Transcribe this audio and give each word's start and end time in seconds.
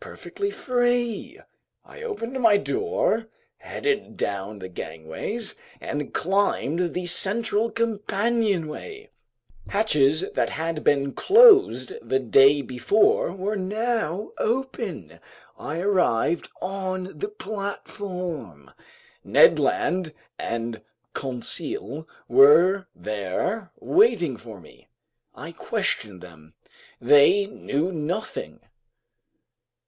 Perfectly 0.00 0.50
free. 0.50 1.38
I 1.84 2.00
opened 2.02 2.40
my 2.40 2.56
door, 2.56 3.28
headed 3.58 4.16
down 4.16 4.58
the 4.58 4.68
gangways, 4.70 5.56
and 5.78 6.14
climbed 6.14 6.94
the 6.94 7.04
central 7.04 7.70
companionway. 7.70 9.10
Hatches 9.68 10.24
that 10.30 10.48
had 10.48 10.82
been 10.82 11.12
closed 11.12 11.92
the 12.00 12.18
day 12.18 12.62
before 12.62 13.30
were 13.32 13.56
now 13.56 14.32
open. 14.38 15.20
I 15.58 15.80
arrived 15.80 16.48
on 16.62 17.18
the 17.18 17.28
platform. 17.28 18.70
Ned 19.22 19.58
Land 19.58 20.14
and 20.38 20.80
Conseil 21.12 22.08
were 22.26 22.86
there 22.96 23.70
waiting 23.78 24.38
for 24.38 24.60
me. 24.62 24.88
I 25.34 25.52
questioned 25.52 26.22
them. 26.22 26.54
They 27.02 27.44
knew 27.44 27.92
nothing. 27.92 28.60